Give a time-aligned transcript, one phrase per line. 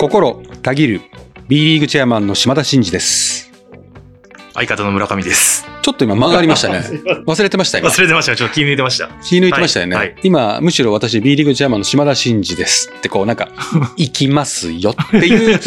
[0.00, 1.02] 心たぎる
[1.46, 3.50] B リーグチェアマンの島田真二です
[4.54, 5.64] 相方の村上です。
[5.82, 6.82] ちょっと今間がありましたね
[7.26, 8.36] 忘れてました今忘れてました。
[8.36, 9.08] ちょっと気抜いてました。
[9.24, 13.48] 気抜いてましたよね、はいはい今むしろ私 B リーグチェアマンの島田真二ですってこうなんか
[13.96, 15.58] 行きますよってい う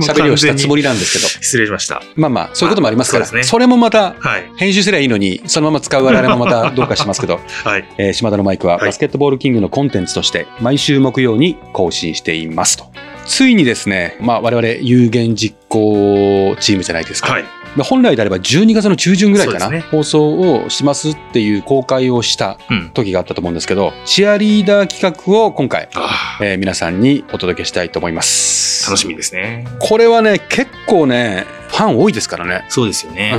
[0.00, 2.02] 喋りをしたつもりなんですけど失礼しました。
[2.16, 4.50] まあまあそういうこともありますから、ねそれもまたはい。
[4.56, 7.84] 編集すればいいのにそのまま使う我々もまたどうかしますけど、はい。
[7.98, 12.84] えー島田のマイクははいバスケットボールキングのコンテンツとして毎週木曜に更新していますと。
[13.26, 17.44] ついにですね、まあ、我々有言実行チームじゃないですか、はい。
[17.76, 22.90] まあ本来であれば12月の中旬ぐらいかな、ね放送をしますっていう公開をしたうん。
[22.90, 29.66] 時があったと思うんですけどチアリーダー企画を今回、あえー皆さんにお届けしたいと思いますー楽しみですね。
[29.78, 32.66] これはね結構ねファン多いですからね。
[32.68, 33.34] そうですよね。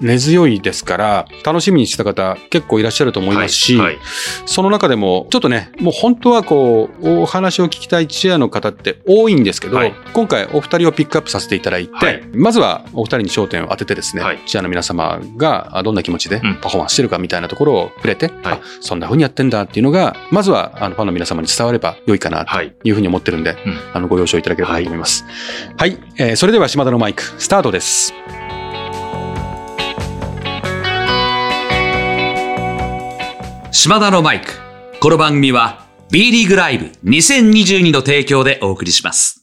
[0.00, 4.04] うん、根強いですから楽しみにした方結構いらっしゃると思いますし、はいはい。
[4.46, 9.94] その中でもちょっとねもう本当はこうお話を聞きたいチアの方って多いんですけど、はい。
[10.12, 12.22] 今回お二人をピックアップさせていただいて、はい。
[12.34, 14.40] まずはお二人に焦点を当ててですね、はい。
[14.44, 16.58] チアの皆様があどんな気持ちでうん。
[16.60, 18.38] パフォーマンスしてるかみたいなところを触れて、はい。
[18.54, 22.74] あそんな風にやってんだっていうのがまずはあのファンの皆様に伝われば良いかなとはい。
[22.82, 23.78] いうふうに思ってるんで、うん。
[23.94, 25.24] あのご了承いただければなと思います。
[25.76, 28.14] はい、えーそれでは島田のマイクスタートです。
[33.70, 34.52] 島田のマイク。
[35.00, 39.37] この番組は B リーグライブ2022の提供でお送りします。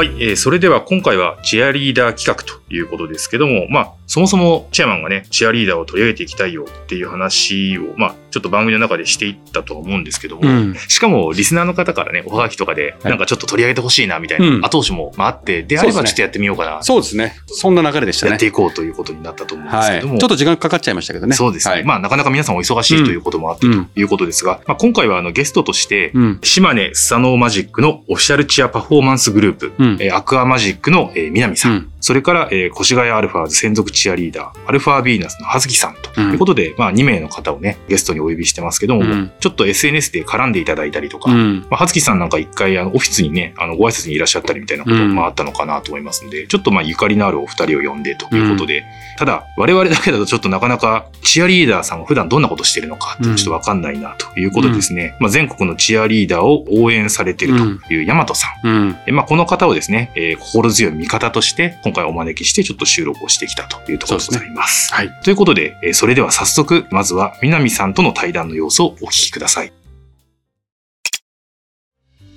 [0.00, 17.34] はい、えーそれでは今回はチアリーダー企画ということですけども、まあ、そもそもチェアマンがね、チアリーダーを取り上げていきたいよっていう話を、まあ、ちょっと番組の中でしていったとは思うんですけども、うんしかもリスナーの方からね、おはがきとかで、はいなんかちょっと取り上げてほしいなみたいうんな後押しもまああって、であればちょっとやってみようかな、そうですね。
[17.46, 18.30] そんな流れでしたね。
[18.30, 19.98] やっていこうということになったと思うんですはい。
[19.98, 21.34] ちけども、ょっと時間かかっちゃいましたけどね。
[21.34, 21.74] そうですね。
[21.74, 26.38] はい、まあ、なかなか皆さんお忙しいということもあってうんということですが、まあ、今回はあのゲストとして、うん。
[26.42, 29.96] 島根スサノーマジックのオフィシャルチアパフォーマンスグループ、うん。
[30.00, 36.32] えーアクアマジックの、えー南さんそれから、えー越谷アルファーズ専属チアリーダー、アルファービーナスの葉月さんとうん。
[36.32, 39.30] いうことで、まあ、2名の方をね、ゲストにお呼びしてますけども、うん。
[39.38, 41.66] ちょっと SNS で絡んでいただいたりとか、うん。
[41.70, 45.14] まあ、はつきさんなんか一回あのオフィスにね、あのご挨拶にいらっしゃったりみたいなことうん。
[45.14, 48.82] もあったのかなと思いますんで、ちょっとまあゆかりのあるお二人を呼んでということで、
[49.16, 58.66] ただ我々だけだとちょっとなかなかチアリーダーさんが普段どんなことしてるのかちょっとわかんないなということでですね、まあ、全国のチアリーダーを応援されているという大和さん。
[58.66, 58.96] うん。
[59.06, 64.92] えまあ、この方をですね、えー心強い味方として今回お招きしてちょっと収録をしてきたというところでございます。
[64.92, 65.10] はい。
[65.22, 69.72] ということで、えーそれでは早速、まずは南さんとの対談の様子をお聞きください。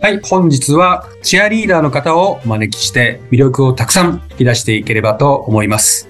[0.01, 0.19] はい。
[0.21, 6.09] 本日はチアリーダーの方をお招きして魅力をたくさん引き出していければと思います。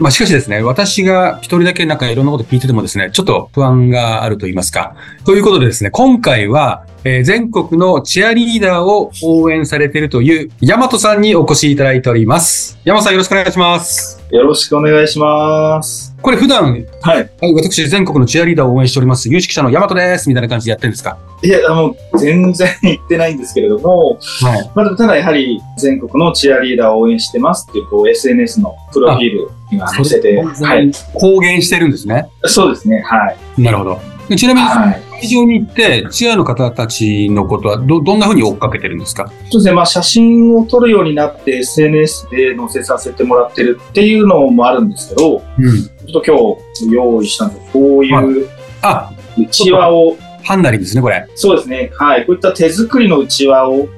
[0.00, 4.96] まあしかしですね、私が一人だけなんかいろんなこと聞いててもですね、ちょっと不安があると言いますか。
[5.26, 12.78] ということでですね、今回は、えー全国のチアリーダーを応援されているというヤマトさんにお越しいただいております。
[12.84, 14.22] ヤマトさんよろしくお願いします。
[14.30, 16.09] よろしくお願いします。
[16.22, 17.30] これ普段、はい。
[17.40, 20.28] はい、私全国のチアリーダーを応援しております、有識者の大和です。
[20.28, 21.18] みたいな感じでやってるんですか？
[21.42, 24.70] いや、あの、全然言ってないんですけれども、はい。
[24.74, 30.90] まあ、ただやはり全国のチアリーダーを応援してますっていう、こう、SNS のプロフィールには載せて、はい。
[31.14, 32.28] 公言してるんですね。
[32.44, 33.62] そうですね、はい。
[33.62, 33.98] なるほど。
[34.28, 35.02] でちなみに、はい。
[35.20, 39.26] 会場に行って、チアの方たちのことはど、どんな風に追っかけてるんですか？
[39.50, 45.99] そうですね、まあ、写真を撮るようになって SNS で載せさせてもらってるっていうのもあるんですけど、うん。
[46.10, 48.48] ちょっと今日用意したんですこういう
[48.82, 51.28] あ、うちわを、ハンダリンですね、これ。
[51.34, 52.26] そうですね、はい。
[52.26, 53.88] こういった手作りのうちわを。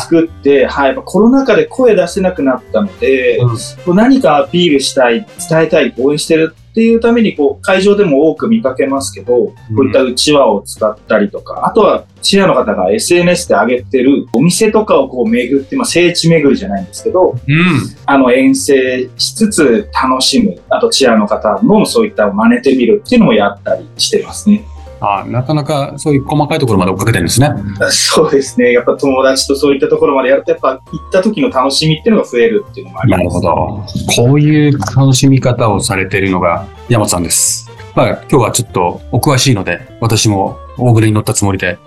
[0.00, 3.48] 作って、はい、まあコロナ禍で声出せなくなったので、うん
[3.84, 17.96] こう何かアピールしたい、伝えたい、応援してるっていうために、こう、会場でも多く見かけますけど、こういったうちわを使ったりとか、あとは、チアの方が SNS で上げてるお店とかをこう巡って、まあ、聖地巡りじゃないんですけど、うん。
[18.06, 24.64] あの、遠征しつつ楽しむ、あとチアの方もそういった真似てみるっていうのもやったりしてますね。
[25.00, 27.50] あなかなかそういう細かいところまで追っかけてるんですね。
[27.90, 28.72] そうですね。
[28.72, 33.22] やっぱ友達とそういったところまでやると、やっぱ行った時の楽しみっていうのが増えるっていうのもあります。
[33.22, 34.26] なるほど。
[34.28, 37.68] こういう楽しみ方をされているのが山本さんです。
[37.94, 41.78] まあ、今日はちょっとお詳しいので、私も大船に乗ったつもりで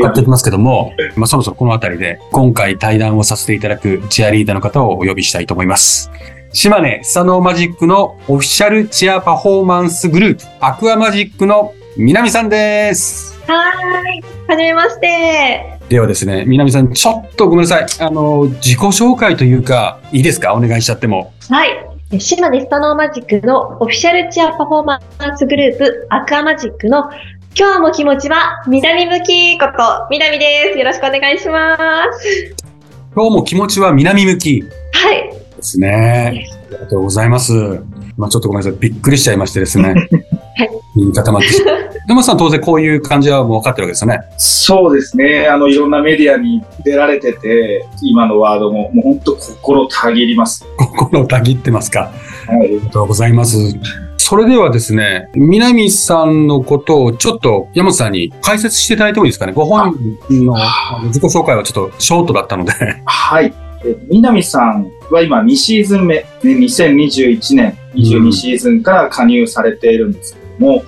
[0.00, 6.10] やっていきますけども、まあ、そろそろこの辺りで今回対談をさせていただくチアリーダーの方をお呼びしたいと思います。
[6.52, 13.40] 島根スサノーマジックのオフィシャルチアパフォーマンスグループ、アクアマジックの南さんです。
[13.46, 14.22] はーい。
[14.46, 15.78] はじめまして。
[15.88, 17.86] ではですね、南さん、ちょっとごめんなさい。
[18.06, 20.54] あの、自己紹介というか、いいですか？
[20.54, 21.32] お願いしちゃっても。
[21.48, 21.91] はい。
[22.18, 27.10] 島根スタノーマジックのオフィシャルチアパフォーマンスグループアクアマジックの
[27.58, 30.78] 今日も気持ちは南向きこと南です。
[30.78, 31.76] よろしくお願いしま
[32.12, 32.54] す。
[33.14, 34.62] 今日も気持ちは南向き
[34.92, 35.30] はい。
[35.56, 36.48] ですね。
[36.68, 37.52] ありがとうございます。
[38.16, 38.78] まあちょっとごめんなさい。
[38.78, 39.88] びっくりしちゃいましてですね。
[39.88, 40.70] はい。
[40.96, 41.76] 言い固まってしまう。
[42.08, 44.20] 山さん当然こういう感じはもう分かってるわけですよね。
[44.36, 45.46] そうですね。
[45.46, 50.66] あの、いろんなメディアに出られてて、今のワードも、もう本当心たぎります。
[50.76, 52.10] 心をたぎってますか。
[52.46, 53.56] はいありがとうございます。
[54.16, 59.52] それではですね、南さんのことをちょっと山本さんに解説していただいてもいいですかね。
[59.52, 59.94] ご本
[60.28, 60.56] 人の
[61.04, 62.72] 自己紹介はちょっとショートだったので。
[63.04, 63.52] はい。
[63.84, 70.84] え南さんは今2シーズン目、ね、2021年22シーズンから加入されているんですけども、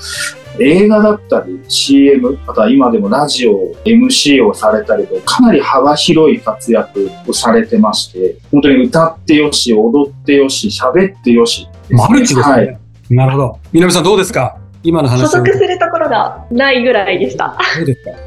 [0.61, 12.55] 映画だったり CM、あとは今でもラジオ、MC をされたりと、かなり幅広い活躍をされてまして、本当に歌ってよし、踊ってよし、喋ってよしね、マルチですね。
[12.55, 12.79] はい。
[13.11, 13.58] なるほど。
[13.73, 14.56] 南さんどうですか？
[14.84, 15.42] 今の補話を。
[15.42, 17.56] 足するところがないぐらいでした。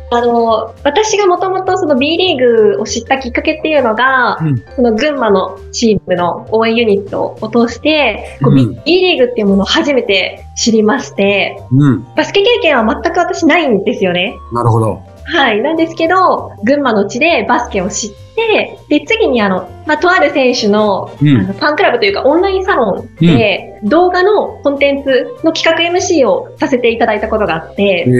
[0.09, 12.04] あの、私がもともとその B リーグを知ったきっかけっていうのが、うんその群馬のチームの応援ユニットを通して、こううん B, B リーグっていうものを初めて知りまして、うん。
[12.15, 14.36] バスケ経験は全く私ないんですよね。
[14.51, 15.01] なるほど。
[15.27, 15.62] はい。
[15.62, 28.12] なんですけど、群馬の地でバスケを知って、で、次にあの、まあ、とある選手の,、うんあのファンクラブというかオンラインサロンで、動画のコンテンツの企画 MC をさせていただいたことがあって、え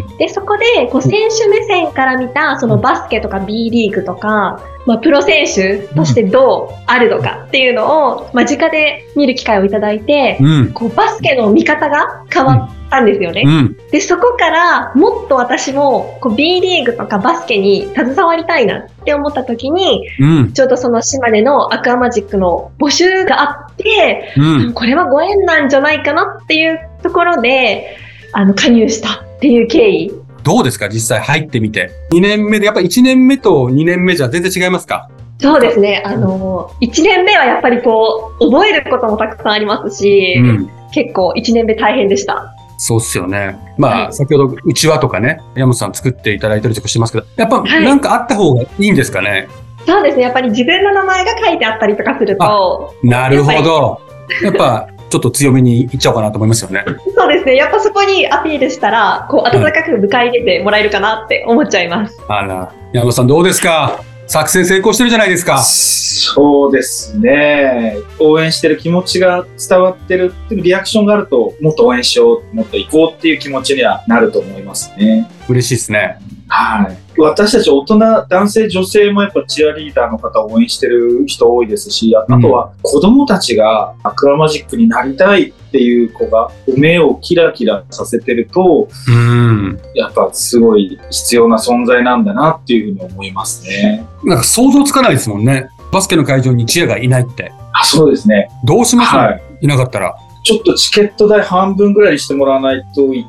[0.00, 10.72] ー、で、そこで、こう、選手目線から見た、そのバスケとか B リーグとか、まあ、プロ選手としてどうあるのかっていうのを、間近で見る機会をいただいて、うん。
[10.72, 13.42] こう、バスケの見方が変わったんですよね。
[13.46, 13.76] うん。
[13.90, 20.52] で、そこから、もっと私も、こう、B リーグとかバスケに携わりたいなって思った時に、うん。
[20.52, 24.72] ちょうどその島根のアクアマジックの募集があって、うん。
[24.72, 27.96] これはご縁なんじゃないかなっていうところで、
[28.32, 30.12] あの、加入したっていう経緯
[30.44, 30.88] どうですか？
[30.88, 31.90] 実際入ってみて。
[32.12, 35.10] 2年目で、やっぱ1年目と2年目じゃ全然違いますか？
[35.40, 36.02] そうですね。
[36.04, 40.70] あの、1年目はやっぱりこう、覚えることもたくさんありますし、うん。
[40.92, 42.54] 結構1年目大変でした。
[42.78, 43.58] そうっすよね。
[43.76, 49.48] まあ、はい先ほど、うちわとかね、山本さん作っていただいたりとかしてますけど、やっぱ、はいなんかあった方がいいんですかね、
[49.86, 50.22] そうですね。
[50.22, 54.00] やっぱり自分の名前が書いてあったりとかすると、なるほど。
[54.42, 56.84] やっぱ、ちょっと強めにいっちゃおうかなと思いますよね。
[57.16, 57.56] そうですね。
[57.56, 62.20] やっぱそこにアピールしたら、こう、温かく迎え入れてもらえるかなって思っちゃいます。
[62.28, 64.00] あら、山本さんどうですか？
[64.28, 65.58] 作戦成功してるじゃないですか。
[65.62, 67.96] そうですね。
[68.18, 75.26] 応援してる気持ちが伝わってるっていうリアクションがあると、もっと応援しよう、もっと行こうっていう気持ちにはなると思いますね。
[75.48, 76.18] 嬉しいですね。
[76.48, 76.96] はい。
[77.20, 77.98] 私たち大人、
[78.28, 89.80] 男性、女性もやっぱチアリーダーの方を応援してる人多いですし、ああとは子供たちがアクアマジックになりたいっていう子が目をキラキラさせてると、うん。
[89.94, 94.06] やっぱすごい必要な存在なんだなっていうふうに思いますね。
[94.24, 95.68] なんか想像つかないですもんね。
[95.92, 97.52] バスケの会場にチアがいないって。
[97.72, 98.48] あ、そうですね。
[98.64, 99.42] どうします、はい。
[99.62, 100.14] いなかったら。
[100.44, 103.26] ちょっとチケット代半分ぐらいにしてもらわないとい、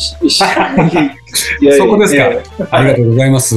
[1.76, 3.56] そこですかええありがとうございます。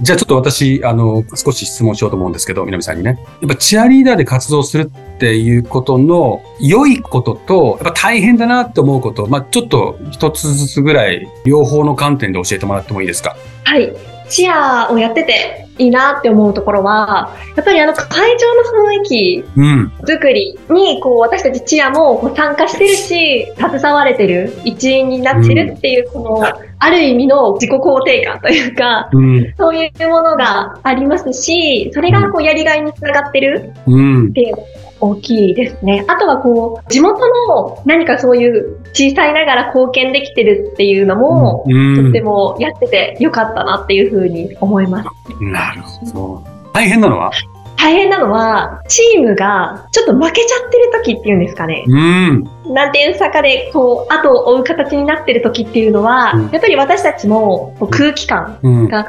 [0.00, 3.16] じゃあちょっと私、あの、少し質問しようと思うんですけど、南さんにね。
[3.40, 13.36] やっぱチアリーダーで活動するっていうことの良いことと、やっぱ大変だなって思うこと、まあちょっと一つずつぐらい、両方の観点で教えてもらってもいいですか？
[13.62, 13.92] はい。
[14.28, 19.92] チアをやってていいなって思うところは、やっぱりあの会場の雰囲気うん。
[20.06, 26.44] 作りに、こう、私たちチアもこう参加してるし、携われてる、一員になってるっていう、この、
[26.78, 29.54] ある意味の自己肯定感というか、うん。
[29.56, 34.32] そういうものがありますし、それがこう、やりがいにつながってるうんっ。
[34.32, 34.56] ていう
[35.04, 36.04] 大きいですね。
[36.08, 45.08] あとはこう、地元の何かそういう小さいながら貢献できてるっていうのも、うんとってもやっててよかったなっていうふうに思います。
[45.42, 46.44] なるほど。
[46.72, 47.30] 大変なのは？
[47.76, 51.84] 大変なのは、チームがちょっと負けちゃってる時っていうんですかね。
[51.86, 52.48] うん。
[52.72, 58.88] 何点差かで、こう、後を追う形になってる時っていうのは、うんやっぱり私たちもこう空気感、うん。
[58.88, 59.06] は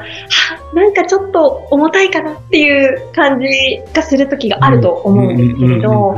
[0.73, 3.47] なんかちょっと重たいかなっていう感じ
[3.93, 6.15] がする時があると思うんですけれど、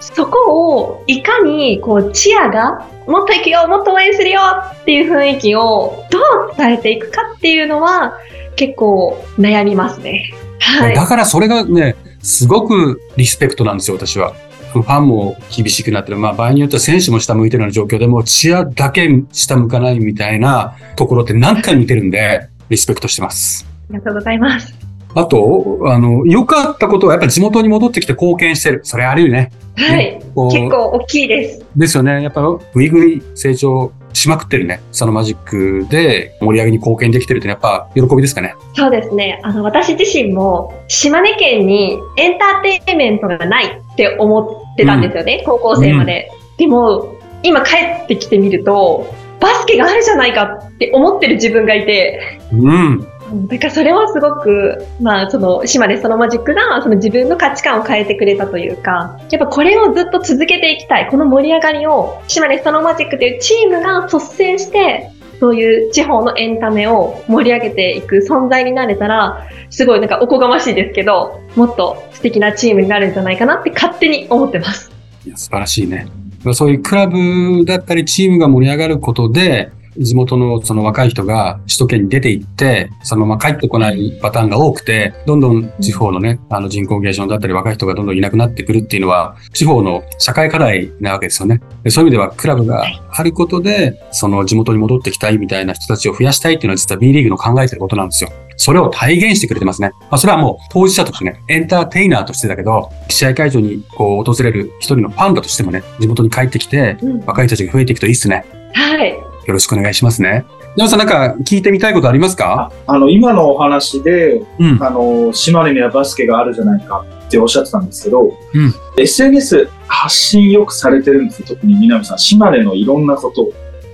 [0.00, 4.40] そこをいかにこうチアがもっと行くよもっと応援するよ
[4.80, 8.18] っていう雰囲気をどう伝えていくかっていうのは
[8.56, 10.32] 結構悩みますね。
[10.58, 10.94] はい。
[10.94, 14.34] だからそれがね、すごくリスペクトなんですよ、私は。
[14.72, 16.18] ファンも厳しくなってる。
[16.18, 23.66] まあ場合によっては選手も下向いてるような状況でも、チアだけ下向かないみたいなところって何回も見てるんで、リスペクトしてます。
[23.90, 24.87] ありがとうございます。
[25.18, 28.82] あと、あの、良かったことはやっぱり地元に戻ってきて貢献してる。
[28.84, 29.50] それあるよね。
[29.74, 30.22] はい。
[30.32, 31.66] こう結構大きいです。
[31.76, 32.22] ですよね。
[32.22, 32.40] やっぱ
[32.72, 34.80] ぐいぐい成長しまくってるね。
[34.92, 38.54] そのマジックで盛り上げに貢献できてるってやっぱ喜びですかね。
[38.74, 39.40] そうですね。
[39.42, 45.42] あの、私自身も島根県にエンターテインメントがないって思ってたんですよね。
[45.44, 46.30] 高校生まで。
[46.58, 53.07] でも、今帰ってきてみると、バスケがあるじゃないかって思ってる自分がいて、うん。
[53.32, 61.08] だからそれはすごく、まあ、その、島根そのマジックが、その自分の価値観を変えてくれたというか、やっぱこれをずっと続けていきたい。
[61.10, 74.90] この盛り上がりを、島根そのマジックというチームが率先して、そういう地方のエンタメを盛り上げていく存在になれたら、すごいなんかおこがましいですけど、もっと素敵なチームになるんじゃないかなって勝手に思ってます。
[75.26, 76.06] いや素晴らしいね。
[76.54, 91.60] そういうクラブだったりチームが盛り上がることで、地元のその若い人が首都圏に出て行って、そのまま帰ってこないパターンが多くて、どんどん地方のね、あの人口減少だったり若い人がどんどんいなくなってくるっていうのは、地方の社会課題なわけですよね。
[91.82, 98.30] でそういう意味ではクラブがあることで、その地元に戻ってきたいみたいな人たちを増やしたいっていうのは実は B リーグの考えてることなんですよ。
[98.56, 99.90] それを体現してくれてますね。
[100.02, 108.44] まあ、それはもう当事者としてね、エンターテイナーとしてだけど、試合会場にこう訪れる一人のファンだとしてもね、地元に帰ってきて、うん若い人たちが増えていくといいっすね。
[108.72, 109.27] はい。
[109.48, 110.44] よろしくお願いしますね。
[110.76, 112.70] 山さんなんか聞いてみたいことありますか？
[112.86, 114.82] ああの、今のお話で、うん。
[114.82, 121.46] あの、島根にはバスケがあるじゃないかっておっしゃってたんですけど、うん SNS 発信よくされてるんですよ。
[121.48, 123.52] 特に南さん、島根のいろんなことを、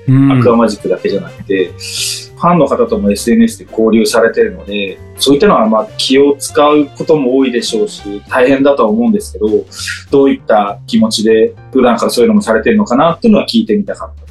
[0.08, 9.46] うんアクアマジックだけじゃなくて、ファンの方とも SNS で交流されてるので、そういったのはまあ気を使うことも多いでしょうし、大変だとは思うんですけど、
[10.10, 14.23] どういった気持ちで普段からそういうのもされてるのかなっていうのは聞いてみたかっ。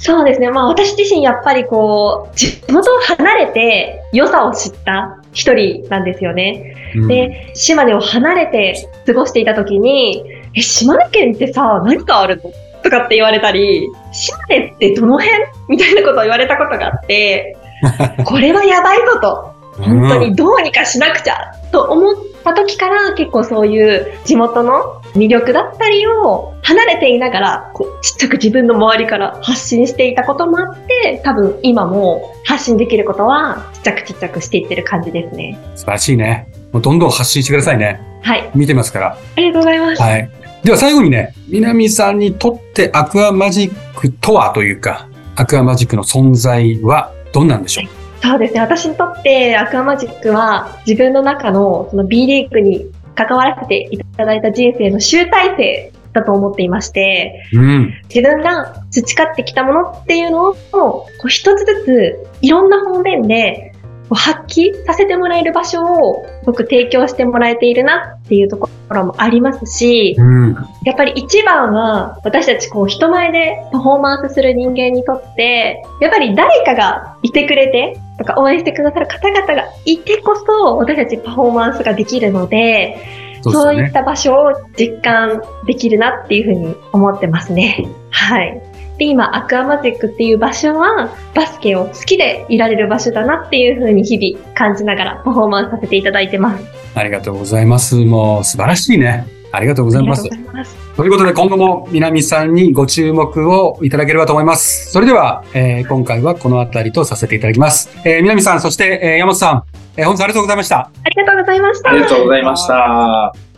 [0.00, 0.50] そうですね。
[0.50, 6.74] まあ私自身やっぱりこう、地元を離れて良さを知った一人なんですよね。
[6.96, 7.08] うん。
[7.08, 10.24] で、島根を離れて過ごしていた時に、
[10.56, 12.50] え、島根県ってさ、何があるの？
[12.82, 15.38] とかって言われたり、島根ってどの辺？
[15.68, 17.58] みたいなことを言われたことがあって、
[18.24, 35.58] これはやばいぞと、本当にどうにかしなくちゃと思った時から結構そういう地元の魅力だったりを離れていながらこうちっちゃく自分の周りから発信していたこともあって多分今も発信できることはちっちゃくちっちゃくしていってる感じですね。
[35.74, 36.48] 素晴らしいね。
[36.72, 38.00] もうどんどん発信してくださいね。
[38.22, 38.50] はい。
[38.54, 39.16] 見てますから。
[39.36, 40.02] ありがとうございます。
[40.02, 40.30] はい。
[40.62, 47.86] では最後にね、南さんにとってアクアマジックとはというか、アクアマジックの存在はどんなんでしょう？
[48.22, 48.60] そうですね。
[48.60, 52.86] 私にとってアクアマジックは自分の中のその B リーグに
[53.26, 57.94] 関わらせていただいた人生の集大成だと思っていまして、うん。
[58.08, 63.74] 自分が培ってきたものっていうのをこう一つずついろんな方面で
[64.14, 70.56] 発揮させてもらえる場所をすごく提供してもらえているなっていうところもありますし、うん。
[70.84, 82.98] やっぱり一番は私たちこう人前でパフォーマンスする人間にとって、やっぱり誰かがいてくれてとか応援してくださる方々がいてこそ私たちパフォーマンスができるので、
[83.42, 83.60] そうね。
[83.60, 87.88] そういった場所を実感できるなっていうふうに思ってますね。
[88.10, 88.62] はい。
[89.00, 96.64] で、今、アクアマジックっていう場所は、バスケを好きでいられる場所だなっていうふうに日々感じながらパフォーマンスさせていただいてます。
[96.94, 97.94] ありがとうございます。
[97.96, 99.26] もう素晴らしいね。
[99.52, 100.76] ありがとうございますといます。
[100.96, 104.92] ということで今後も南さんにご注目をいただければと思います。
[104.92, 107.88] それでは、えー今回はこの辺りとさせていただきます。
[108.04, 109.62] えー南さん、そして、えー山本さん、
[109.96, 110.90] えー本日ありがとうございました。
[111.04, 111.90] ありがとうございました。
[111.90, 113.49] ありがとうございました。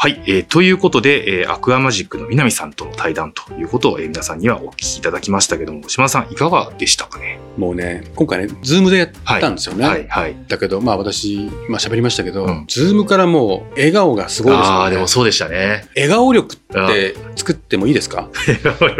[0.00, 7.40] はい、えーということで、えーアクアマジックの南さんとの対談ということを、えー皆さんにはお聞きいただきましたけども、島田さんいかがでしたかね？
[7.56, 9.84] もうね、今回ね、ズームでやったんですよね。
[9.84, 10.36] はい、はい。
[10.46, 14.94] だけど、まあ私、まあ喋りましたけど、うんズームからもう笑顔がすごいですああ、よね。
[14.94, 15.88] でもそうでしたね。
[15.96, 18.20] 笑顔力って作ってもいいですか？
[18.20, 18.28] よ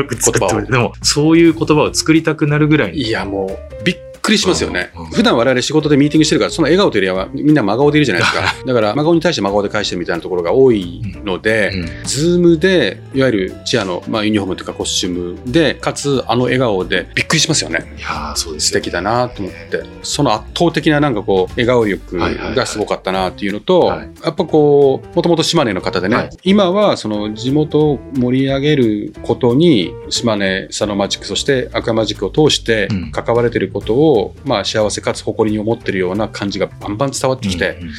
[0.05, 3.03] く作って言葉をでも、そういう言葉を作りたくなるぐらいに。
[3.03, 3.97] いや、もう、びっ
[4.29, 4.91] くりしますよね。
[4.95, 5.11] うんうん。
[5.11, 8.65] 普段我々仕事でミーティングしてるから、その笑顔というよりはみんな真顔でいるじゃないですか。
[8.67, 11.87] だから、真顔に対して真顔で返してるみたいなところが多いので、うん。
[12.05, 17.95] ズームで、いわゆるチアの、まあ、ユニフォームというかコスチュームで、かつあの笑顔でびっくりしますよね。
[17.99, 22.19] いやーそうです素敵だなと思って、その圧倒的ななんかこう、笑顔力
[22.55, 23.89] がすごかったなっていうのと、はい。
[23.91, 26.31] はいはいやっぱこう、もともと島根の方でね、はい。
[26.43, 33.13] 今はその地元を盛り上げることに、島根サノマジック、そしてアクアマジックを通してうん。
[33.13, 37.95] 関われてることを、まあ幸せかつ誇りに思ってるような感じがバンバン伝わってきて、うんうんうん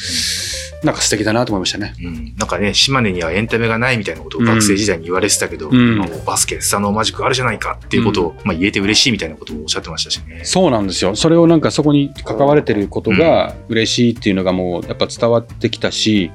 [0.84, 1.94] なんか素敵だなと思いましたね。
[2.02, 10.42] うん、なんかね、島根にはエンタメがないみたいなことを学生時代に言われてたけど、うんバスケ、スタノーマジックあるじゃないかっていうことを、まあ、言えて嬉しいみたいなこともおっしゃってましたしね。
[10.46, 11.16] そうなんですよ。
[11.16, 16.32] それをなんかそこに関われてることが嬉しいっていうのがもうやっぱ伝わってきたし、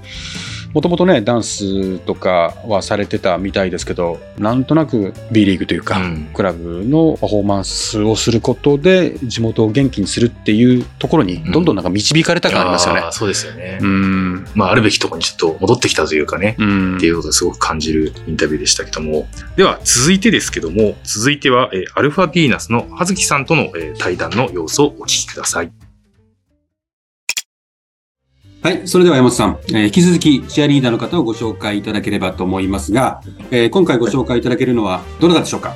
[0.75, 13.12] もともとね、ダンスとかはされてたみたいですけど、なんとなく B リーグというか、うんクラブのパフォーマンスをすることで地元を元気にするっていうところにどんどんなんか導かれた感ありますよねあー。
[13.12, 13.78] そうですよね。
[13.81, 14.47] うん。
[14.57, 19.28] まあ、あるべきところにちょっと戻ってきたというかね、うんっていうことをすごく感じるインタビューでしたけども。
[19.54, 25.83] では、続いてですけども、続いては、えーアルファビーナスの葉月さんとの、えー対談の様子をお聞きください。
[28.64, 28.88] はい。
[28.88, 35.75] それでは山本さん、えー引き続きチアリーダーの方をご紹介いただければと思いますが、えー今回ご紹介いただけるのはどなたでしょうか？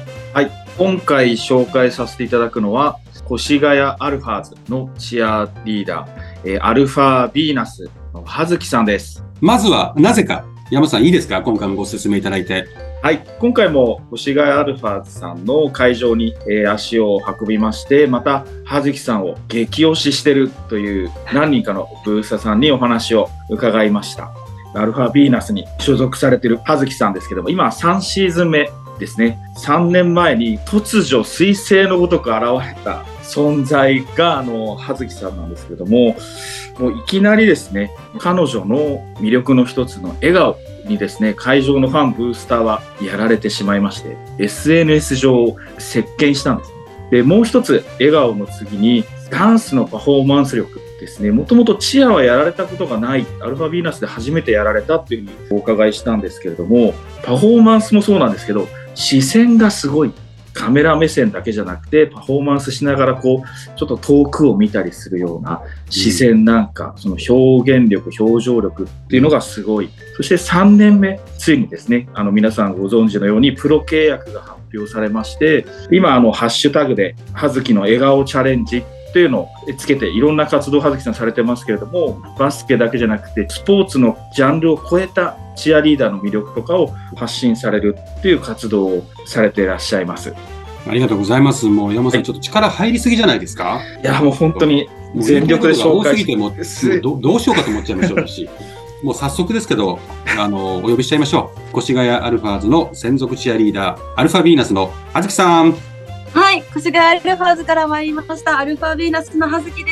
[0.78, 2.98] 今回紹介させていただくのは、
[3.30, 9.22] 越谷アルファーズのチアリーダー、えーアルファビーナスの葉月さんです。
[9.42, 11.42] まずは、なぜか、山本さんいいですか？
[11.42, 12.64] 今回もご説明いただいて。
[13.00, 24.32] はい、今回も越谷アルファーズさんの会場に、えー足を運びまして、また葉月さんを激推ししてるという何人かのブースターさんにお話を伺いました。
[24.74, 29.38] アルファビーナスに所属されてる葉月さんですけども、今3シーズン目ですね。
[29.58, 36.16] 3年前に突如彗星のごとく現れた存在があの葉月さんなんですけども、
[36.80, 40.56] もういきなりですね、彼女の魅力の一つの笑顔
[40.88, 46.72] にですね、会場のファン、ブースターはやられてしまいまして、SNS 上を席巻したんです。
[47.10, 51.30] で、もう一つ、笑顔の次に、ダンスのパフォーマンス力ですね。
[51.30, 60.12] もともとチアはやられたことがない、アルファヴィーナスで初めてやられたっていうふうにお伺いしたんですけれども、パフォーマンスもそうなんですけど、視線がすごい。
[60.58, 69.90] カメラ目線だけじゃなくて、パフォーマンスしながらこう、ちょっと遠くを見たりするような視線なんか、その表現力、表情力っていうのがすごい。
[70.16, 79.48] そして3年目、ついにですね、あの皆さんご存知のようにプロ契約が発表されまして、今あのハッシュタグで、葉月の笑顔チャレンジっていうのを
[79.78, 90.34] つけていろんな活動を葉月さんされてますけれども、バスケだけじゃなくて、スポーツのジャンルを超えたチアリーダーの魅力とかを発信されるっていう活動をされていらっしゃいます。
[90.86, 91.66] ありがとうございます。
[91.66, 93.80] もう山本さん、ちょっと力入りすぎじゃないですか？
[94.02, 98.48] いや、もう本当に全力で紹介多すぎてもうもうどどうしようかと思っちゃいましたし。
[99.02, 100.00] もう早速ですけど、
[100.36, 101.78] あの、お呼びしちゃいましょう。
[101.78, 105.72] 越谷アルファーズの専属チアリーダー、アルファビーナスのあずきさん。
[106.32, 108.58] はい、越谷アルファーズから参りました。
[108.58, 109.90] アルファビーナスの葉月で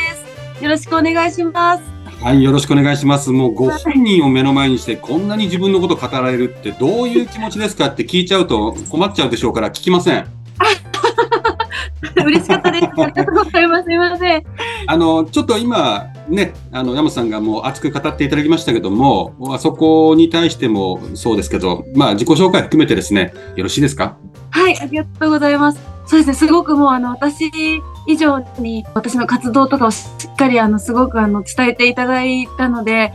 [0.58, 0.64] す。
[0.64, 1.95] よろしくお願いします。
[2.22, 3.30] はい、よろしくお願いします。
[3.30, 10.26] もうご本人を目の前にして、こんなに自分のこと語られるってどういう気持ちですかって聞いちゃうと困っちゃうでしょうから聞きません。
[12.16, 12.84] 嬉しかったです。
[12.84, 13.84] ありがとうございます。
[13.84, 14.42] すみません。
[14.88, 24.16] あの、ちょっと今、ね、あの、山本さんがもう熱く語っていただきましたけども、あそこに対してもそうですけど、まあ、自己紹介含めてですね、よろしいですか？
[24.50, 25.80] はい、ありがとうございます。
[26.06, 27.50] そうですね、すごくもうあの、私
[28.06, 33.12] 以上に私の活動とかをしっかりあの、すごくあの、伝えていただいたので、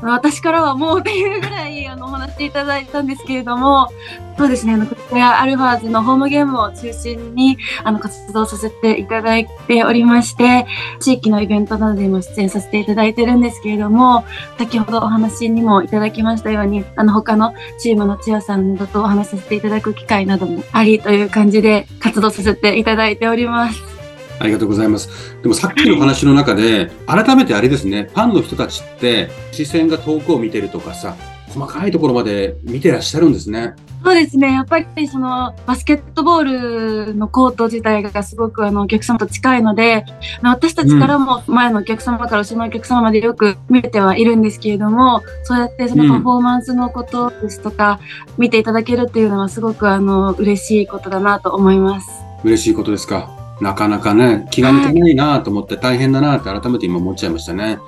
[0.00, 3.88] 私からはもうっていうぐらいあの、お話しいただいたんですけれども、
[4.36, 10.66] そうですね、あの、こちらアルファーズのホームゲームを中心に、あの、活動させていただいておりまして、
[11.00, 14.24] 地域のイベントなどでも出演させていただいてるんですけれども、
[14.56, 23.97] 先ほどお話にもいただきましたように、あの、他のチームのチアさんなどとお話しさせていただく機会などもありという感じで活動させていただいております。
[24.38, 25.08] ありがとうございます。
[25.42, 31.16] でもさっきの話の中で、改めてあれですね、ファンの人たちって視線が遠くを見てるとかさ、
[31.48, 33.74] 細かいところまで見てらっしゃるんですね。
[34.04, 34.52] そうですね。
[34.52, 40.04] やっぱりそのバスケットボールのコート自体がすごくあのお客様と近いので、
[40.42, 47.98] 私たちからも前のお客様から後ろのお客様までよく見れてはいるんですけれども、そうやってそのパフォーマンスのことですとか、
[48.38, 52.08] 見ていただけるっていうのはすごくあの嬉しいことだなと思います。
[52.44, 53.37] 嬉しいことですか。
[53.60, 57.78] なかなかね、気が抜けないなと思って大変だなって改めて今思っちゃいましたね。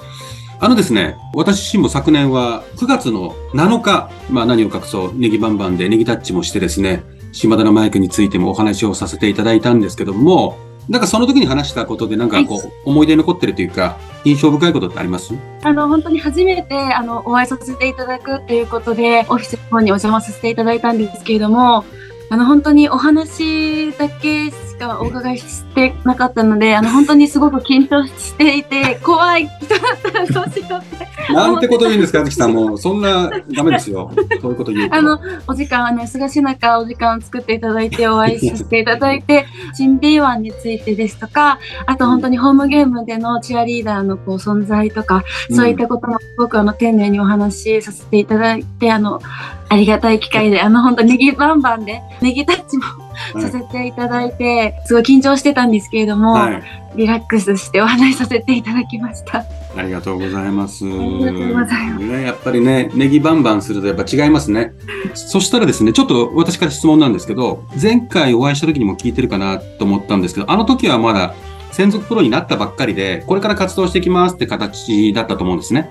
[0.59, 7.03] あのですね、私自身も昨年は9月の7日、まあ何を隠そう、ネギバンバンでネギタッチもしてですね、
[7.33, 15.33] 島田のマイクについてもお話をさせていただいたんですけども、なんかその時に話したことでなんかこう、思い出に残ってるというか、印象深いことってあります？
[15.63, 21.85] あの、本当に初めて、あの、お会いさせていただくっていうことで、オフィスの方にお邪魔させていただいたんですけれども、
[22.33, 31.11] あの、本当にお話だけしかお伺いしてなかったので、 あの、本当にすごく緊張していて、怖い人だったらどうしようって。
[31.33, 32.53] なんてこと言うんですか、あずきさん。
[32.53, 34.13] もう、そんな、ダメですよ。
[34.41, 34.97] そういうこと言うと。
[34.97, 49.21] あの、お時間、あの、忙しい中、お時間を作っていただいて、お会いさせていただいて、 新 B1 についてですとか、あと本当にホームゲームでのチアリーダーのこう存在とか、そういったこともすごくあの、丁寧にお話しさせていただいて、あの、
[49.69, 56.63] ありがたい機会で、あの、本当ネギバンバンで、ネギタッチもはいさせていただいて、すごい緊張してたんですけれども、はい。
[56.97, 59.45] リラックスしてお話しさせていただきました。
[59.77, 60.85] ありがとうございます。
[60.85, 64.73] りがとうございますね、やっぱりね、ネギバンバンするとやっぱ違いますね。
[65.15, 71.35] そしたらですね、ちょっと私から質問なんですけど、前回お会いした時にも聞いてるかなと思ったんですけど、あの時はまだ
[71.71, 75.89] 専属プロになったばっかりで、これから活動していきますって形だったと思うんですね。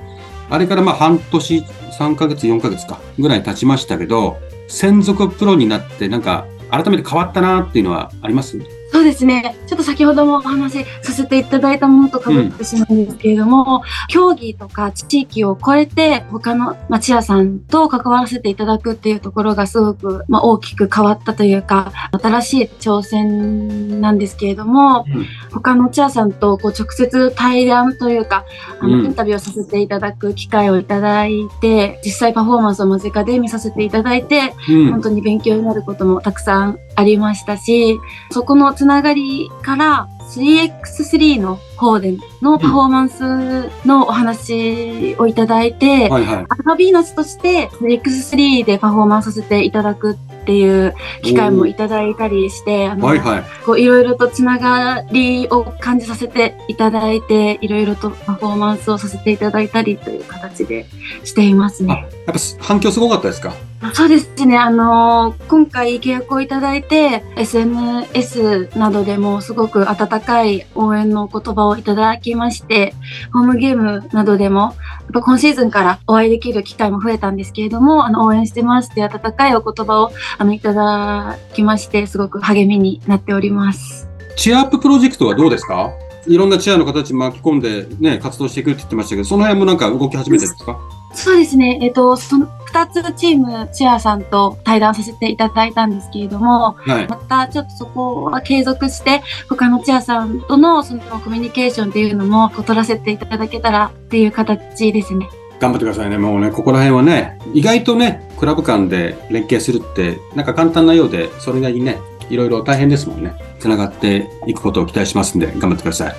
[0.50, 1.64] あれからまあ半年、
[1.98, 4.38] 3ヶ月、4ヶ月か、ぐらい経ちましたけど、
[4.70, 8.79] 専属プロになってなんか改めて変わったなっていうのはあります？
[8.92, 9.56] そうですね。
[9.68, 25.26] ちょっと先ほどもお話しさせていただいたものとかぶってしまうんですけれども、競技とか地域を超えて他の、まあ、チアさんと関わらせていただくっていうところがすごく、まあ、大きく変わったというか、新しい挑戦なんですけれども、うん。
[25.52, 28.46] 他のチアさんとこう直接対談というか、
[28.80, 29.06] あの、うん。
[29.06, 34.92] インタビューをさせていただく機会をいただいて、実際パフォーマンスを間近で見させていただいて、うん。
[34.92, 38.00] 本当に勉強になることもたくさんありましたし、
[38.32, 46.46] そこのつながりから 3x3 の方でのパフォーマンスのお話をいただいて、はいはい。
[46.50, 53.44] アルファビーナスとして 3x3 でパフォーマンスさせていただくっていう機会もいただいたりして、あの、はいはい。
[53.66, 60.86] こういろいろとつながりを感じさせていただいて、いろいろとパフォーマンスをさせていただいたりという形で
[61.24, 62.08] していますね。
[62.28, 63.54] やっぱ反響すごかったですか？
[63.94, 64.58] そうですね。
[64.58, 72.94] あのー今回契約をいただいて、SNS などでもすごく温かい応援の言葉をいただきまして、
[73.34, 74.74] ホームゲームなどでも、やっ
[75.14, 84.10] ぱ今シーズンからお会いできる機会も増えたんですけれども、あの、応援してますって温かいお言葉を、あの、いただきまして、すごく励みになっております。
[84.36, 85.92] チアアッププロジェクトはどうですか？
[86.28, 90.78] いろんなチアの形巻き込んでね、活動していくって言ってましたけど、その辺もなんか動き始めてるんですか？
[91.20, 91.80] そうですね。
[91.82, 97.08] えっと、その二つチーム、チアさんと対談させていただいたんですけれども、はい。
[97.10, 105.28] またちょっとそこは継続して他のチアさんとのそのコミュニケーションっていうのも取らせていただけたらっていう形ですね。
[105.60, 106.18] 頑張ってくださいね。
[106.18, 111.98] もうね、ここら辺はね、意外とね、クラブ間で連携するって、なんか簡単なようで、それなりにね、
[112.30, 113.34] いろいろ大変ですもんね。
[113.60, 116.16] つながっていくことを期待しますんで、頑張ってください。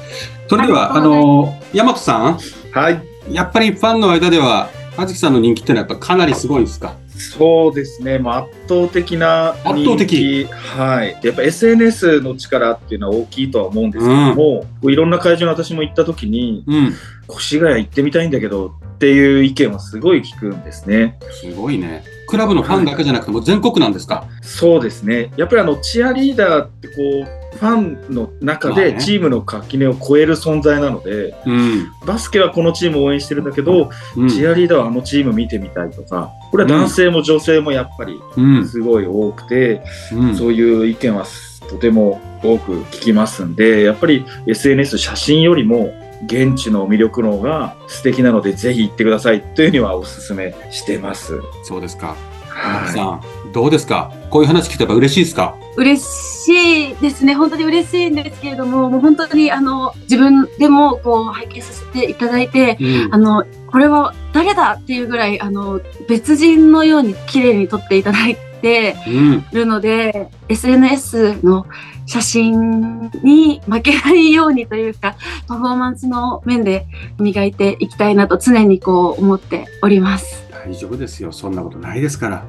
[0.46, 2.38] それでは、あの、ヤマトさん、
[2.72, 3.00] はい。
[3.30, 6.94] やっぱりファンの間では、あずきさんの人気っていうのはやっぱかなりすごいんですか？
[7.16, 10.44] そうですね、まあ、圧倒的な人気圧倒的？
[10.44, 16.94] はい、やっぱ SNS の力っていうのは大きいとは思うんですけども、こういろんな会場に私も行った時に、うん。
[17.32, 21.16] 越谷行ってみたいんだけどっていう意見はすごい聞くんですね。
[21.30, 22.02] すごいね。
[22.26, 24.24] クラブのファンだけじゃなくて、もう全国なんですか？
[24.42, 31.90] そうですね、やっぱりあのチアリーダーってこう、ファンの中でチームの垣根を超える存在なので、うん。
[32.06, 34.28] バスケはこのチームを応援してるんだけど、うん。
[34.28, 38.66] チアリーダーはあのチーム見てみたいとか、これは男性も女性もやっぱりうん。
[38.68, 39.82] すごい多くて、
[40.12, 40.36] うん。
[40.36, 41.26] そういう意見は
[41.68, 45.92] とても多く聞きますんで、やっぱり SNS 写真よりも
[46.24, 51.40] 現地の魅力の方が素敵なので、ぜひ行ってくださいというにはお勧めしてます。
[51.64, 52.16] そうですか。
[52.48, 54.12] はさん、どうですか？
[54.28, 55.56] こういう話聞けば嬉しいですか？
[55.80, 57.34] 嬉しいですね。
[57.34, 69.44] 本当に嬉しいんですけれども、もう本当にあの自分でもこう拝見させていただいて、うんあの、これは誰だっていうぐらい、あの、別人のように綺麗に撮っていただいてうん。
[69.52, 71.66] るので、SNS の
[72.10, 75.14] 写真に負けないようにというか、
[75.46, 76.88] パフォーマンスの面で
[77.20, 80.44] 磨いていきたいなと常にこう思っております。
[80.50, 81.30] 大丈夫ですよ。
[81.30, 82.44] そんなことないですから。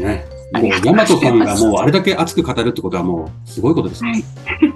[0.00, 0.26] ね。
[0.52, 4.02] あもう、りがとうございますヤマトさんがもうあれだけ熱く語るってことはもう、すごいことです。
[4.02, 4.24] はい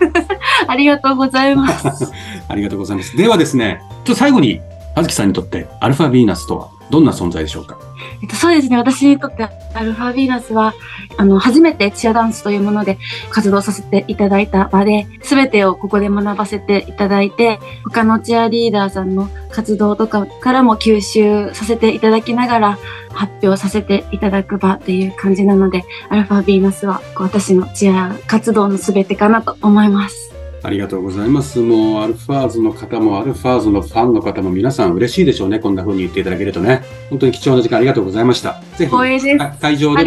[0.68, 2.12] ありがとうございます。
[2.48, 3.16] ありがとうございます。
[3.16, 4.60] ではですね、ちょっと最後に、
[4.94, 7.87] あずきさんにとって、アルファヴィーナスとはどんな存在でしょうか？
[8.22, 8.76] えっと、そうですね。
[8.76, 10.74] 私にとってアルファヴィーナスは、
[11.16, 12.98] あの、初めてチアダンスというもので
[13.30, 22.78] 活動させていただいた場で、すべてをここで学ばせていただいて、他のチアリーダーさんの活動とかからも吸収させていただきながら、
[23.10, 30.27] 発表させていただく場っていう感じなので、アルファヴィーナスは私のチア活動のすべてかなと思います。
[30.62, 31.60] ありがとうございます。
[31.60, 35.58] もう、アルファーズの方も、アルファーズのファンの方も、皆さん嬉しいでしょうね。
[35.58, 36.82] こんな風に言っていただけるとね。
[37.10, 38.60] 本当に貴重な時間ありがとうございました。
[38.76, 39.20] ぜひ、会
[39.78, 40.04] 場で。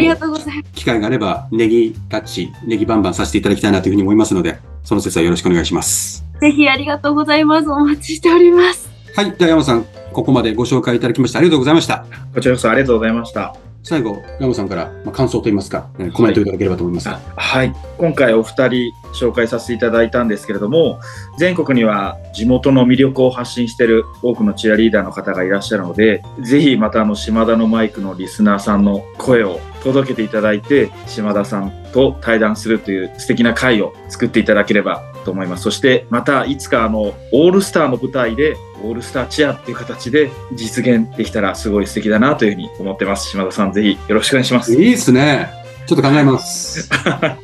[0.73, 6.25] 機会があれば、ネギタッチ、ネギバンバンさせていただきたいなというふうに思いますので、その説はよろしくお願いします。
[6.41, 7.69] ぜひありがとうございます。
[7.69, 8.89] お待ちしております。
[9.15, 9.31] はい。
[9.31, 12.05] では山さん、ここまでご紹介いただきましてありがとうございました。
[12.33, 13.55] こちらこそありがとうございました。
[13.83, 17.19] 最後、山さんから、まあ、感想といいますか、コメントいただければと思いますが。
[17.35, 17.73] はい。
[17.97, 20.99] 今回お二人紹介させていただいたんですけれども、
[21.39, 35.63] 全国には地元の魅力を発信している多くのチアリーダーの方がいらっしゃるので、ぜひまたあの島田のマイクのリスナーさんの声を届けていただいて、島田さんと対談するという素敵な会を作っていただければと思います。
[35.63, 43.29] そしてまたいつかあのオールスターの舞台でオールスターチアっていう形で実現できたらすごい素敵だなというふうに思ってます。
[43.29, 44.73] 島田さんぜひよろしくお願いします。
[44.73, 45.49] いいですね。
[45.85, 46.89] ちょっと考えます。
[46.95, 47.37] あ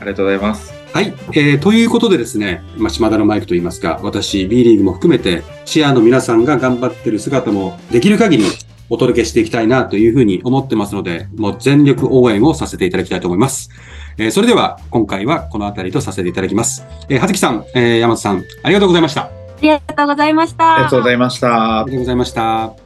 [0.00, 0.74] りがとうございます。
[0.92, 8.44] はい、えーということでですね、まあ、島田のマイクといいますか、私、B リーグも含めて、チアの皆さんが頑張ってる姿もできる限り
[8.88, 13.70] お届けしていきたいなというふうに思ってますので、もう全力応援をさせていただきたいと思います。
[14.18, 16.84] えーそれでは、今回はこの辺りとさせていただきます。
[17.08, 19.22] えー、はずきさん、えー、山田さん、ありがとうございました。
[19.22, 19.30] ああ
[19.62, 20.74] りがとうございました。
[20.74, 21.84] ありがとうございましたりが。
[21.92, 22.83] とうございました。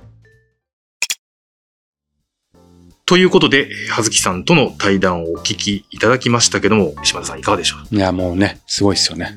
[3.08, 9.34] ということで、はずきさんとの対談をお聞きいただきましたけども、島田さんいかがでしょいや、もうね、すごいですよね。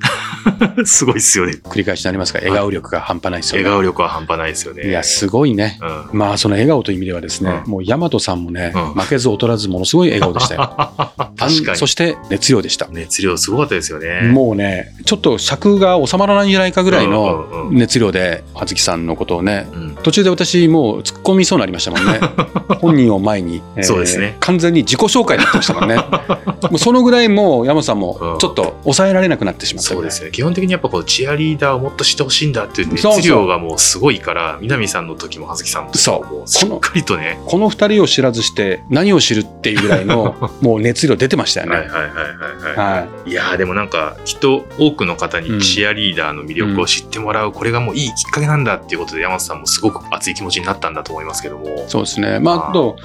[0.78, 1.54] う すごいっすよね。
[1.64, 3.64] 繰り返しになりますが、笑顔力が半端ないですよね。
[3.64, 4.90] 笑顔力は半端ないですよね。
[4.90, 5.80] いや、すごいね。
[6.12, 6.20] うん。
[6.20, 10.62] まあ、その笑顔という意味ではですね、うもう、大和さんもね、うん負けず劣らず、ものすごい笑顔でしたよ。
[11.38, 11.78] 確かに。
[11.78, 12.90] そして、熱量でした。
[12.92, 14.24] 熱量すごかったですよね。
[14.34, 19.98] もうね、ちょっと尺が収まらないんじゃないかぐらいのうんうんうん熱量で、葉月さんのことをね、うん。
[20.04, 22.20] 途中で私もう突っ込みそうになりましたもんね。
[22.82, 25.96] 本人を前に、えーそうですね完全に自己紹介になってましたもんね。
[26.70, 30.12] もうそのぐらいもう山さんもちょっと抑えられなくなってしまったぐらい。
[30.12, 30.32] そうですね。
[30.32, 37.40] 基本的にやっぱこう、チアリーダーをもっとしてほしいんだっていう熱量がもうすごいから、南さんの時も葉月さんの時もしっかりとね。
[37.46, 41.78] この二人を知らずして何を知るっていうぐらいの もう熱量出てましたよね。
[41.78, 42.96] はいはいはいはいはい。
[42.98, 43.30] はい。
[43.32, 51.86] いやーでもなんかきっと多くの方にチアリーダーの魅力を知ってもらう、これがもういいきっかけなんだっていうことで山本さんもすごく熱い気持ちになったんだと思いますけども。
[51.88, 52.40] そうですね。
[52.40, 52.96] まあ、あと、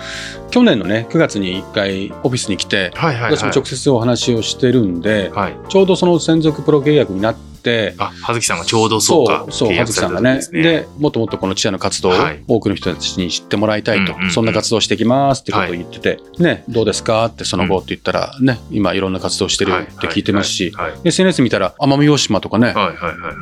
[0.50, 3.36] 去年のね、9月に一回オフィスに来て、はいはいはい。
[3.36, 5.56] 私も直接お話をしてるんで、はい。
[5.68, 7.55] ちょうどその専属プロ契約になって、
[7.98, 9.46] あ、葉月さんがちょうどそうか。
[9.50, 10.40] そう、契葉月さんがね。
[10.52, 12.42] でもっともっとこのチアの活動をはい。
[12.46, 20.92] 多くの人たちに知ってもらいたいと、そんな活動していきますってことを言ってて、ね、どうですかってその後って言ったら、ね、今いろんな活動してるはいって聞いてますし、はい。
[21.04, 22.74] SNS 見たら奄美大島とかね。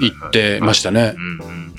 [0.01, 1.15] 行ってましたね。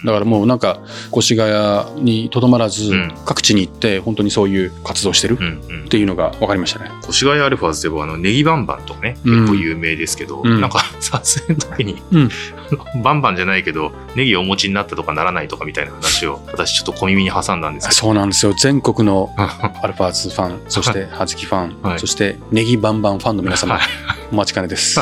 [0.04, 0.82] だからもうなんか、
[1.16, 3.14] 越谷にとどまらず、うん。
[3.26, 5.38] 各地に行って本当にそういう活動してる
[5.86, 6.92] っていうのが分かりましたね。
[7.08, 9.40] 越谷アルファーズではあのネギバンバンとかね、うん。
[9.42, 10.62] 結構有名ですけど、うん。
[10.62, 12.30] なんか 撮影の時に、うん
[13.04, 18.54] バンバンじゃないけど、ネギをお持ちになったとかならないとかみたいな話を私ちょっと小耳に挟んだんですけそうなんですよ。
[18.54, 19.32] 全国のど。
[19.38, 23.84] アルファーズファン、そして葉月ファン、はいそしてネギバンバンファンの皆様、はい
[24.32, 25.00] お待ちかねです。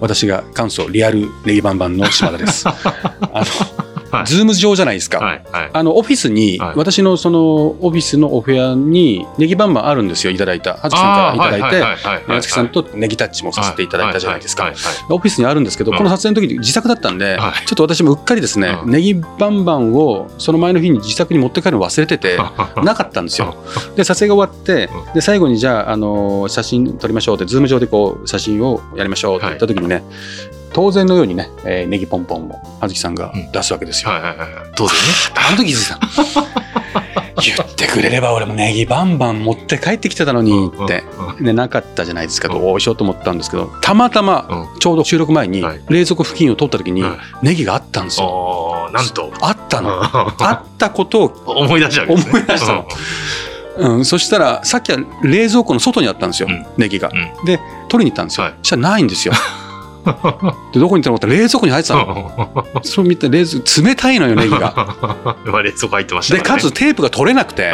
[0.00, 2.68] 私が元祖リアルネギバンバンの島田です。
[2.68, 2.74] あ
[3.32, 4.26] の、はい。
[4.26, 5.18] ズーム上じゃないですか。
[5.18, 5.70] はいはい。
[5.72, 6.72] あの、オフィスに、はい。
[6.76, 10.74] 私のその、オフィスのお部屋に、ネギバンバンあるんですよ、いただいた。
[10.74, 11.82] 葉月さんからいただいて、
[12.26, 14.72] 葉月さんとネギタッチもさせていただいたじゃないですか。
[15.10, 15.98] オフィスにあるんですけど、うん。
[15.98, 17.66] この撮影の時に自宅だったんで、はい。
[17.66, 18.90] ちょっと私もうっかりですね、うん。
[18.90, 22.38] ネギバンバンをその前の日に自宅に持って帰るの忘れてて、
[22.82, 23.56] なかったんですよ。
[23.96, 30.02] で、撮影が終わってう、で、最後にじゃあ、あのー写真撮りましょうって、ズーム上でこう、写真をやりましょうって言った時にね、
[30.78, 34.12] 当然のようにね、えーネギポンポンを葉月さんが出すわけですよ。
[34.12, 34.70] はいはいはいはい。
[34.76, 35.02] 当然ね。
[35.34, 35.98] あの時気づい
[37.34, 37.42] た。
[37.42, 41.02] 言ってくれれば俺もネギバンバン持って帰ってきてたのにって。
[41.36, 41.44] うん。
[41.44, 47.12] でなかったじゃないですか、うんどうしようと思ったんですけど、たまたまうちょうど収録前にはい冷蔵庫付近を通った時にはい
[47.42, 48.88] ネギがあったんですよ。
[48.92, 49.32] なんと。
[49.40, 50.00] あったの。
[50.00, 52.86] あったことを思い出したわけですね思い出したの
[53.78, 57.10] うん、そしたらさっきは冷蔵庫の外にあったんですよ、うんネギが。
[57.12, 58.44] うんで取りに行ったんですよ。
[58.44, 59.34] はいそしたらないんですよ。
[60.72, 62.66] で どこに行ったのかって冷蔵庫に入ってたの。
[62.82, 64.58] そう見て冷蔵冷たいのよ ネギが。
[65.46, 67.72] まあ冷蔵庫入ってましたでかつテープが取れなくて、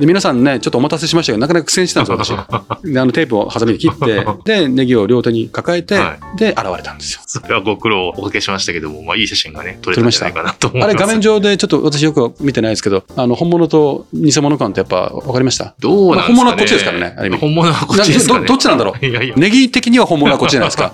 [0.00, 2.90] で皆さんねちょっとお待たせしましたけどなかなか苦戦してたんですよ私。
[2.92, 7.20] であのテープをハサミで切ってでネギを両手に抱えて、はで現れたんですよ。
[7.26, 10.90] それはご苦労をおかけしましたけども、まあいい写真がね、撮れたんじゃないかなと思います。
[10.90, 15.74] あれ画面上でちょっと私よく見てないですけどあの本物と偽物感ってやっぱ分かりました？
[15.80, 16.40] どうなんですかね。
[16.40, 18.46] まあ本物はこっちですからね本物はこっちですからね。
[18.46, 19.06] どっちなんだろう？
[19.06, 20.92] いやいや、ネギ的には本物はこっちじゃないですか？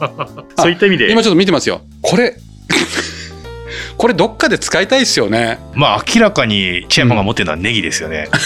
[0.58, 1.82] そういった意味で、今ちょっと見てますよ。
[2.00, 2.36] これ、
[3.98, 5.58] これどっかで使いたいですよね。
[5.74, 8.28] まあ明らかにチェアマンが持ってるのはネギですよね。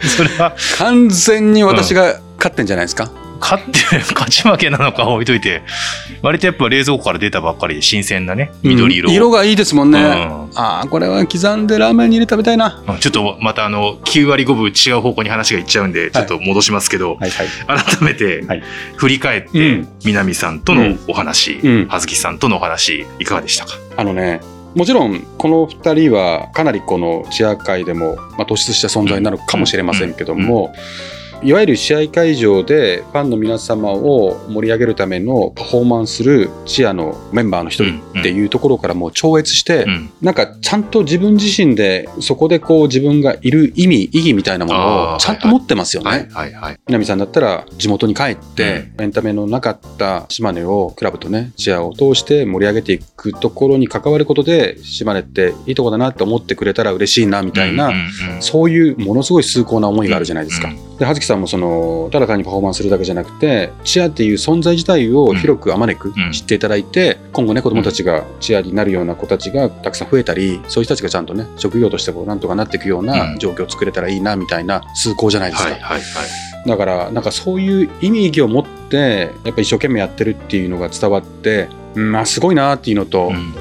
[0.00, 3.10] それは、完全に私が勝ってんじゃないですか。
[3.40, 3.70] 勝って、
[4.14, 5.62] 勝ち負けなのか置いといて、
[6.22, 9.10] 割とやっぱ冷蔵庫から出たばっかりで新鮮なね、緑色を。
[9.10, 9.16] うん。
[9.16, 9.30] 色。
[9.30, 9.98] がいいですもんね。
[9.98, 10.04] うん。
[10.54, 12.82] ああ、これは刻んでラーメンに入れて食べたいな。
[13.00, 17.48] ちょっとまたあの、9割5分違う方向に話がいっちゃうんで、ちょっと戻しますけど、はいはい。
[17.66, 18.62] 改めてはい。
[18.96, 19.88] 振り返って、うん。
[20.04, 21.86] 南さんとのお話、うん。
[21.88, 23.72] 葉月さんとのお話、いかがでしたか？
[23.96, 24.40] あのね、
[24.74, 30.72] もちろんこの2人はかなりこのチア界でも、まあ、突出した存在なのかもしれませんけども、
[31.42, 40.10] いわゆる試合会場でファンの皆様を盛り上げるためのパフォーマンスするチアのメンバーの一人っていうところからもう超越して、うん。
[40.20, 46.28] なんかちゃんと自分自身でそこでこう自分がいる意味意義みたいなものをちゃんと持ってますよね。
[46.86, 60.68] 南さんだったら地元に帰って、エンタメのなかった島根をクラブとねチアを通して盛り上げていくところに関わることで島根っていいとこだなって思ってくれたら嬉しいなみたいな、うんうんうんそういうものすごい崇高な思いがあるじゃないですか。
[60.68, 75.70] うんで葉月さんもそのただ単にパフォーマンスするだけじゃなくてチアっていう存在自体を広くあまねくうん知っていただいて、今後ね子供たちがチアになるような子たちがたくさん増えたりそういう人たちがちゃんとね職業としてこうなんとかなっていくよううなん状況を作れたらいいなみたいな崇高じゃないですか。
[75.70, 76.68] はいはいはい。
[76.68, 83.54] だからなんかそういう意味意義を持ってやっぱ一生懸命やってるっていうのが伝わって、うんまあすごいなっていうのと、うん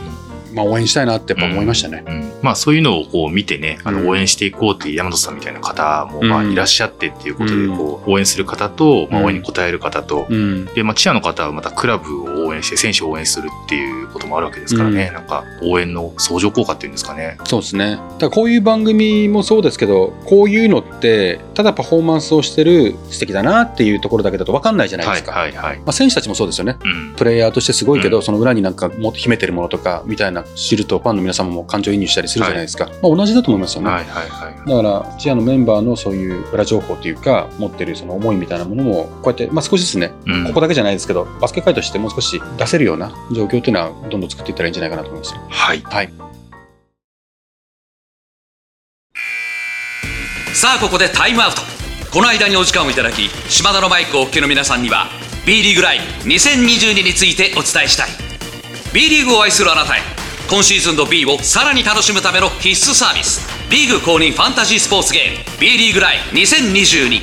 [0.53, 2.03] まあ応援したいなってやっぱ思いましたね。
[2.39, 17.37] うんまあそういうのをこう見てね、あうんの応援していこうっていう山本さんみたいな方もまあうんいらっしゃってっていうことでうんこう応援する方と、まあうん応援に応える方と、うん、で、まあ、チアの方はまたクラブを応援して選手を応援するっていうこともあるわけですからね、うんなんか応援の相乗効果っていうんですかね。
[17.45, 17.99] そうですね。
[18.19, 25.37] だこういう番組もそうですけど、こういうのってただパフォーマンスをしてる素敵だなっていうところだけだと分かんないじゃないはいですか。
[25.37, 25.77] はいはい。
[25.79, 26.77] まあ、選手たちもそうですよね。
[26.81, 27.15] うん。
[27.15, 32.85] プレイヤーとしてすごいけど、うんその裏になんかも秘めてるものとかみたいな知るとファンの皆様も感情移入したりするじゃないですか。
[33.01, 33.89] まあ、同じだと思いますよね。
[33.89, 34.69] はいはいはい。
[34.69, 45.41] だから、チアのメンバーのそういう裏情報というか、持ってるその思いみたいなものも、こうやって、まあ、少しずつね、うんここだけじゃないですけど、バスケ界としてもう少し出せるような状況っていうのは、どんどん作っていったらいいんじゃないかなと思いますよ。
[45.49, 45.81] はい。
[45.81, 46.29] はい。
[50.53, 51.61] さあここでタイムアウト
[52.11, 55.07] この間にお時間をいただき島田のマイクをお聞きの皆さんには
[55.45, 58.09] B リーグライブ2022についてお伝えしたい
[58.93, 60.18] B リーグを愛するあなたへ
[60.49, 63.47] 今シーズンの B をさらに楽しむための必須サービス。
[63.69, 65.59] リーグ公認ファンタジースポーツゲーム。
[65.59, 67.21] B リーグライ2022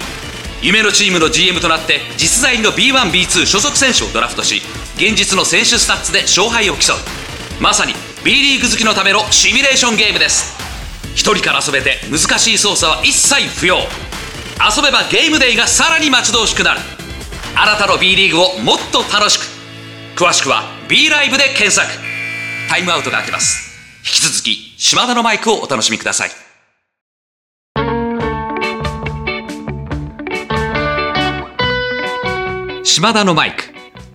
[0.63, 4.63] 夢のチームの GM となって実在の B1B2 所属選手をドラフトし
[4.95, 6.97] 現実の選手スタッツで勝敗を競う。
[7.61, 10.57] まさに B リーグ好きのためのシミュレーションゲームです。
[11.17, 13.79] 一人から遊べて難しい操作は一切不要。
[13.79, 16.81] 遊べばゲームデイがさらに待ち遠しくなる。
[17.57, 19.47] あなたの B リーグをもっと楽しく。
[20.15, 22.16] 詳しくは B ライブで検索。
[22.69, 23.77] タイムアウトが明けます。
[23.99, 26.31] 引き続き島田のマイクをお楽しみください。
[32.85, 33.65] 島田のマイク。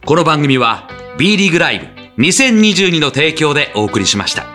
[0.06, 1.86] この番組は B リーグライブ
[2.22, 4.51] 2022の提供でお送りしました。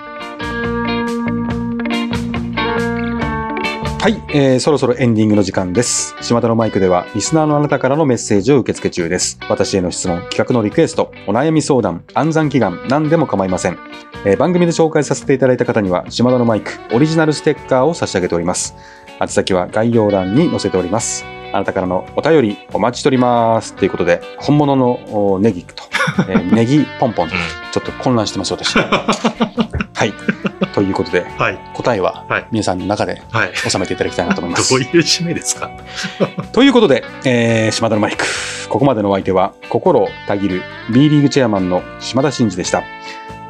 [4.07, 6.15] はい、えーそろそろエンディングの時間です。
[6.21, 9.37] 島田のマイクでは、リスナーのあなたからのメッセージを受け付け中です。
[9.49, 13.77] 私への質問、企画のリクエスト、お悩み相談、暗算祈願、何でも構いません。
[14.25, 18.77] えー番組で紹介させていただいた方には、島田のマイク、オリジナルステッカーを差し上げております。
[19.21, 21.25] 宛先は概要欄に載せております。
[21.53, 23.75] あなたからのお便りお待ちしております。
[23.75, 25.01] ということで、本物の
[25.35, 25.83] おネギと、
[26.29, 27.35] えー ネギポンポンと、
[27.73, 28.77] ちょっと混乱してます、私。
[29.97, 30.13] はい。
[30.75, 31.59] ということで、はい。
[31.75, 33.53] 答えははい皆さんの中ではい。
[33.57, 34.69] 収めていただきたいなと思います。
[34.71, 35.71] どういう締めですか？
[36.53, 38.25] ということで、えー島田のマイク。
[38.69, 42.83] ここまでのお相手は、心をたぎる B リーグチェアマンの島田真二でした。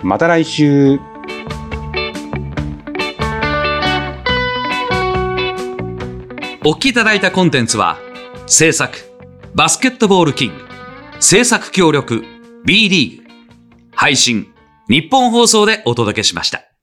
[0.02, 1.00] また来週。
[6.64, 7.98] お聞きいただいたコンテンツは
[8.46, 8.96] 制作
[9.54, 10.64] バスケットボールキング
[11.20, 12.24] 制作協力
[12.64, 13.28] B リーグ
[13.92, 14.52] 配信
[14.88, 16.75] 日本放送でお届けしました。